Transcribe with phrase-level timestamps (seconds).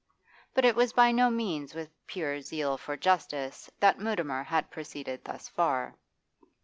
[0.55, 5.23] But it was by no means with pure zeal for justice that Mutimer had proceeded
[5.25, 5.93] thus far.